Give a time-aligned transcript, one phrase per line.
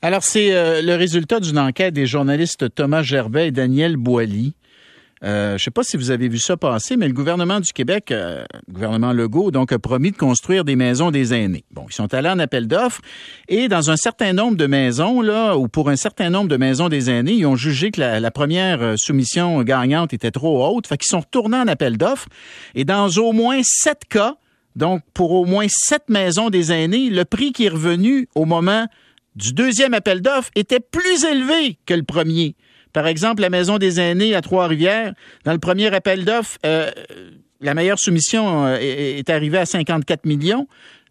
[0.00, 4.54] Alors, c'est euh, le résultat d'une enquête des journalistes Thomas Gerbet et Daniel Boily.
[5.24, 7.72] Euh, je ne sais pas si vous avez vu ça passer, mais le gouvernement du
[7.72, 11.64] Québec, euh, le gouvernement Legault, donc, a promis de construire des maisons des aînés.
[11.72, 13.00] Bon, ils sont allés en appel d'offres
[13.48, 16.88] et dans un certain nombre de maisons, là, ou pour un certain nombre de maisons
[16.88, 20.86] des aînés, ils ont jugé que la, première soumission gagnante était trop haute.
[20.86, 22.28] Fait qu'ils sont retournés en appel d'offres
[22.76, 24.36] et dans au moins sept cas,
[24.76, 28.86] donc pour au moins sept maisons des aînés, le prix qui est revenu au moment
[29.38, 32.56] du deuxième appel d'offres était plus élevé que le premier.
[32.92, 35.14] Par exemple, la Maison des aînés à Trois-Rivières,
[35.44, 36.90] dans le premier appel d'offres, euh,
[37.60, 40.66] la meilleure soumission euh, est, arrivée à 54 millions.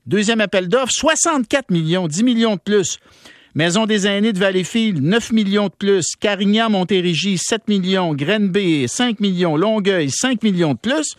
[0.05, 3.00] Deuxième appel d'offres, 64 millions, 10 millions de plus.
[3.55, 6.05] Maison des aînés de Valleyfield, 9 millions de plus.
[6.20, 8.14] Carignan, Montérégie, 7 millions.
[8.14, 9.55] Grenby, 5 millions.
[9.55, 11.16] Longueuil, 5 millions de plus.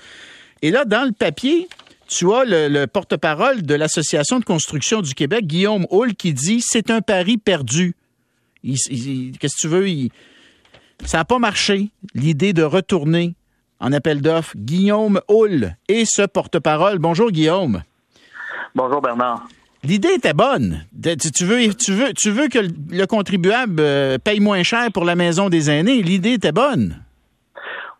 [0.60, 1.68] Et là, dans le papier,
[2.08, 6.90] tu as le, porte-parole de l'Association de construction du Québec, Guillaume Hull, qui dit c'est
[6.90, 7.94] un pari perdu.
[8.64, 10.08] Qu'est-ce que tu veux?
[11.04, 13.36] ça n'a pas marché, l'idée de retourner
[13.78, 14.54] en appel d'offres.
[14.56, 16.98] Guillaume Hull et ce porte-parole.
[16.98, 17.82] Bonjour, Guillaume.
[18.74, 19.46] Bonjour, Bernard.
[19.84, 20.86] L'idée était bonne.
[21.32, 25.14] Tu veux, tu veux, tu veux que le contribuable euh, paye moins cher pour la
[25.14, 26.02] maison des aînés.
[26.02, 27.00] L'idée était bonne.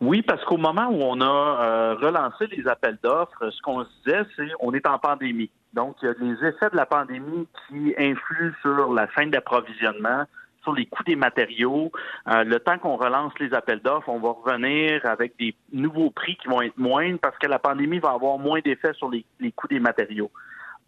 [0.01, 3.89] Oui, parce qu'au moment où on a euh, relancé les appels d'offres, ce qu'on se
[4.05, 5.49] disait, c'est on est en pandémie.
[5.73, 10.23] Donc, il y a les effets de la pandémie qui influent sur la chaîne d'approvisionnement,
[10.63, 11.91] sur les coûts des matériaux.
[12.29, 16.37] Euh, le temps qu'on relance les appels d'offres, on va revenir avec des nouveaux prix
[16.37, 19.67] qui vont être moindres parce que la pandémie va avoir moins d'effets sur les coûts
[19.67, 20.31] des matériaux.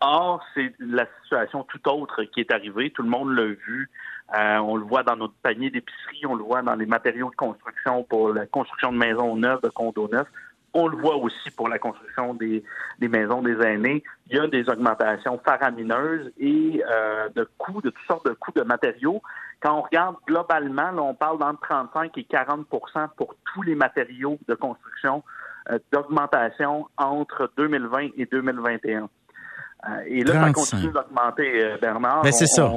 [0.01, 2.89] Or, c'est la situation tout autre qui est arrivée.
[2.89, 3.89] Tout le monde l'a vu.
[4.35, 7.35] Euh, on le voit dans notre panier d'épicerie, on le voit dans les matériaux de
[7.35, 10.27] construction pour la construction de maisons neuves, de condos neufs.
[10.73, 12.63] On le voit aussi pour la construction des,
[12.99, 14.03] maisons des aînés.
[14.29, 18.53] Il y a des augmentations faramineuses et euh, de coûts, de toutes sortes de coûts
[18.55, 19.21] de matériaux.
[19.59, 24.55] Quand on regarde globalement, on parle d'entre 35 et 40% pour tous les matériaux de
[24.55, 25.23] construction
[25.69, 29.09] euh, d'augmentation entre 2020 et 2021.
[29.89, 32.21] Euh, et là, ça continue d'augmenter, euh, Bernard.
[32.21, 32.71] Ben, c'est ça.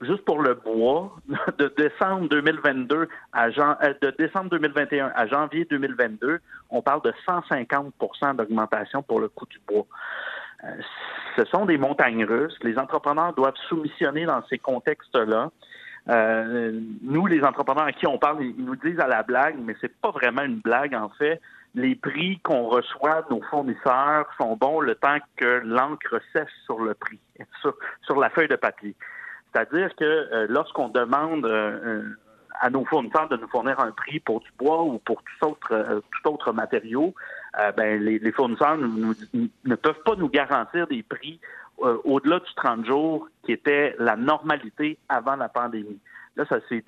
[0.00, 1.16] juste, pour le bois,
[1.58, 6.40] de décembre 2022 à euh, de décembre 2021 à janvier 2022,
[6.70, 9.86] on parle de 150% d'augmentation pour le coût du bois.
[11.36, 12.56] ce sont des montagnes russes.
[12.62, 15.50] Les entrepreneurs doivent soumissionner dans ces contextes-là.
[16.06, 19.94] nous, les entrepreneurs à qui on parle, ils nous disent à la blague, mais c'est
[20.00, 21.40] pas vraiment une blague en fait
[21.74, 26.80] les prix qu'on reçoit de nos fournisseurs sont bons le temps que l'encre sèche sur
[26.80, 27.20] le prix,
[28.02, 28.94] sur, la feuille de papier.
[29.52, 32.02] C'est-à-dire que euh, lorsqu'on demande euh,
[32.60, 35.72] à nos fournisseurs de nous fournir un prix pour du bois ou pour tout autre,
[35.72, 37.14] euh, tout autre matériau,
[37.76, 41.40] ben, les, fournisseurs ne peuvent pas nous garantir des prix
[41.78, 45.98] au-delà du 30 jours qui était la normalité avant la pandémie.
[46.48, 46.84] Ça s'est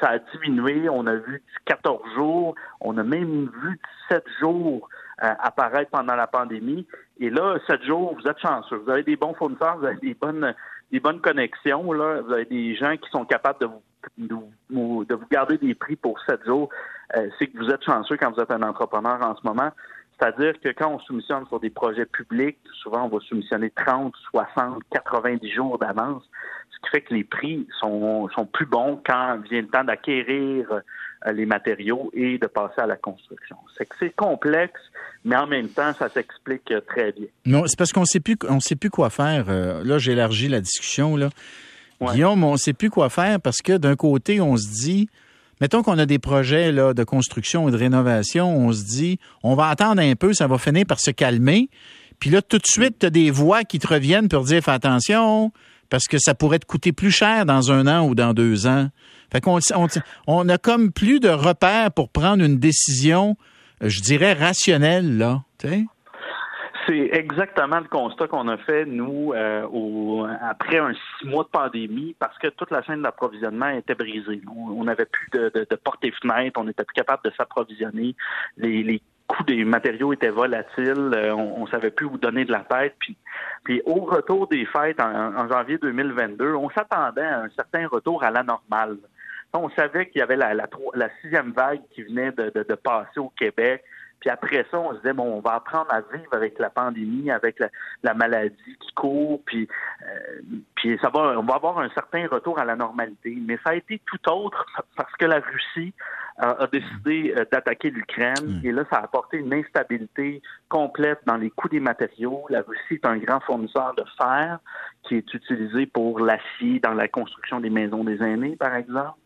[0.00, 0.88] ça a diminué.
[0.88, 4.88] On a vu 14 jours, on a même vu 7 jours
[5.22, 6.86] euh, apparaître pendant la pandémie.
[7.20, 8.76] Et là, 7 jours, vous êtes chanceux.
[8.76, 10.54] Vous avez des bons fournisseurs, vous avez des bonnes,
[10.90, 11.82] des bonnes connexions.
[11.82, 11.92] Vous
[12.32, 13.82] avez des gens qui sont capables de vous,
[14.18, 14.34] de
[14.70, 16.68] vous, de vous garder des prix pour 7 jours.
[17.16, 19.70] Euh, c'est que vous êtes chanceux quand vous êtes un entrepreneur en ce moment.
[20.18, 24.82] C'est-à-dire que quand on soumissionne sur des projets publics, souvent on va soumissionner 30, 60,
[24.90, 26.22] 90 jours d'avance,
[26.63, 30.66] ce qui fait que les prix sont, sont plus bons quand vient le temps d'acquérir
[30.70, 33.56] euh, les matériaux et de passer à la construction.
[33.76, 34.80] C'est que c'est complexe,
[35.24, 37.26] mais en même temps, ça s'explique très bien.
[37.46, 39.46] Non, c'est parce qu'on sait plus, on sait plus quoi faire.
[39.48, 41.30] Euh, là, j'élargis la discussion là.
[42.00, 45.08] Guillaume, on sait plus quoi faire parce que d'un côté, on se dit,
[45.60, 49.54] mettons qu'on a des projets là, de construction et de rénovation, on se dit, on
[49.54, 51.68] va attendre un peu, ça va finir par se calmer.
[52.20, 54.72] Puis là, tout de suite, tu as des voix qui te reviennent pour dire, fais
[54.72, 55.52] attention,
[55.94, 58.88] parce que ça pourrait te coûter plus cher dans un an ou dans deux ans.
[59.32, 59.86] Fait qu'on on,
[60.26, 63.36] on a comme plus de repères pour prendre une décision,
[63.80, 65.42] je dirais, rationnelle, là.
[65.60, 72.16] C'est exactement le constat qu'on a fait, nous, euh, après un six mois de pandémie,
[72.18, 74.42] parce que toute la chaîne d'approvisionnement était brisée.
[74.52, 78.16] On n'avait plus de portes et fenêtres, on n'était plus capable de s'approvisionner.
[78.56, 82.52] Les, les coûts des matériaux étaient volatiles, euh, on, ne savait plus où donner de
[82.52, 82.94] la tête.
[82.98, 83.16] Puis,
[83.64, 88.30] puis au retour des fêtes en, janvier 2022, on s'attendait à un certain retour à
[88.30, 88.98] la normale.
[89.52, 93.20] On savait qu'il y avait la, la, sixième vague qui venait de, de, de passer
[93.20, 93.84] au Québec.
[94.24, 97.30] Puis après ça, on se disait, bon, on va apprendre à vivre avec la pandémie,
[97.30, 97.60] avec
[98.02, 99.68] la, maladie qui court, puis,
[100.00, 100.40] euh,
[100.76, 103.36] puis ça va, on va avoir un certain retour à la normalité.
[103.46, 104.64] Mais ça a été tout autre
[104.96, 105.92] parce que la Russie
[106.38, 108.62] a, décidé euh, d'attaquer l'Ukraine.
[108.64, 110.40] Et là, ça a apporté une instabilité
[110.70, 112.46] complète dans les coûts des matériaux.
[112.48, 114.58] La Russie est un grand fournisseur de fer
[115.02, 119.18] qui est utilisé pour l'acier dans la construction des maisons des aînés, par exemple.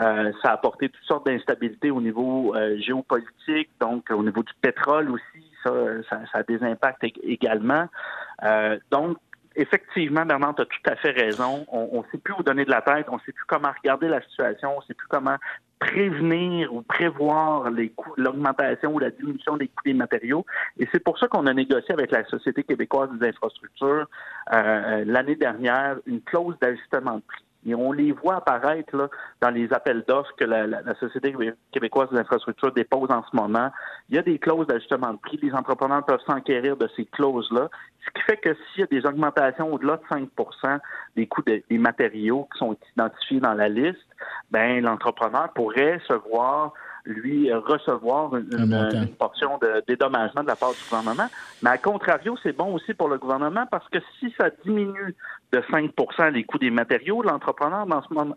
[0.00, 4.52] Euh, ça a apporté toutes sortes d'instabilités au niveau euh, géopolitique, donc au niveau du
[4.60, 5.72] pétrole aussi, ça,
[6.08, 7.86] ça, a des impacts également.
[8.44, 9.18] Euh, donc,
[9.56, 11.66] effectivement, Bernard, tu as tout à fait raison.
[11.68, 14.08] On ne sait plus où donner de la tête, on ne sait plus comment regarder
[14.08, 15.36] la situation, on ne sait plus comment
[15.80, 20.44] prévenir ou prévoir les coûts, l'augmentation ou la diminution des coûts des matériaux.
[20.78, 24.06] Et c'est pour ça qu'on a négocié avec la Société québécoise des infrastructures
[24.52, 27.44] euh, l'année dernière une clause d'ajustement de prix.
[27.66, 29.08] Et on les voit apparaître là,
[29.40, 31.34] dans les appels d'offres que la, Société
[31.72, 33.70] québécoise des infrastructures dépose en ce moment.
[34.08, 35.38] Il y a des clauses d'ajustement de prix.
[35.42, 37.68] Les entrepreneurs peuvent s'enquérir de ces clauses-là.
[38.04, 40.78] Ce qui fait que s'il y a des augmentations au-delà de 5%
[41.16, 43.98] des coûts des matériaux qui sont identifiés dans la liste,
[44.50, 46.72] ben l'entrepreneur pourrait se voir
[47.04, 51.28] lui recevoir une, portion de dédommagement de la part du gouvernement.
[51.62, 55.14] Mais à contrario, c'est bon aussi pour le gouvernement parce que si ça diminue
[55.52, 57.86] de 5% les coûts des matériaux, l'entrepreneur,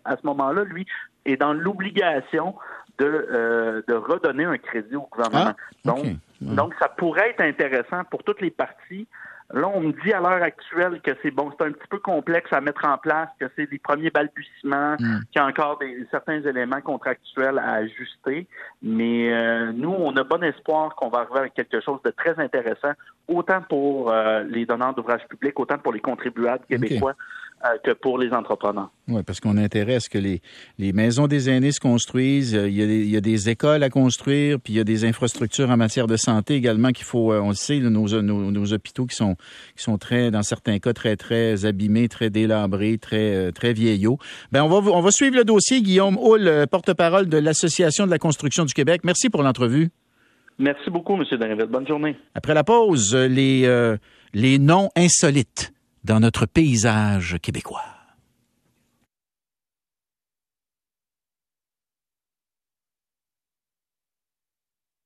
[0.05, 0.85] à ce moment-là, lui,
[1.25, 2.55] est dans l'obligation
[2.97, 5.53] de, euh, de redonner un crédit au gouvernement.
[5.55, 6.05] Ah, donc,
[6.41, 9.07] donc, ça pourrait être intéressant pour toutes les parties
[9.53, 12.51] Là, on me dit à l'heure actuelle que c'est bon, c'est un petit peu complexe
[12.51, 15.19] à mettre en place, que c'est des premiers balbutiements, mm.
[15.31, 18.47] qu'il y a encore des, certains éléments contractuels à ajuster.
[18.81, 22.39] Mais euh, nous, on a bon espoir qu'on va arriver avec quelque chose de très
[22.39, 22.93] intéressant,
[23.27, 27.13] autant pour euh, les donneurs d'ouvrages publics, autant pour les contribuables québécois.
[27.83, 28.89] Que pour les entrepreneurs.
[29.07, 30.41] Oui, parce qu'on intéresse que les,
[30.77, 32.53] les maisons des aînés se construisent.
[32.53, 34.83] Il y, a des, il y, a des, écoles à construire, puis il y a
[34.83, 38.73] des infrastructures en matière de santé également qu'il faut, on le sait, nos, nos, nos,
[38.73, 39.35] hôpitaux qui sont,
[39.75, 44.17] qui sont très, dans certains cas, très, très abîmés, très délabrés, très, très vieillots.
[44.51, 45.81] Ben, on va, on va suivre le dossier.
[45.81, 49.01] Guillaume Hull, porte-parole de l'Association de la construction du Québec.
[49.03, 49.89] Merci pour l'entrevue.
[50.59, 51.23] Merci beaucoup, M.
[51.37, 51.65] David.
[51.65, 52.15] Bonne journée.
[52.35, 53.97] Après la pause, les, euh,
[54.33, 58.02] les noms insolites dans notre paysage québécois.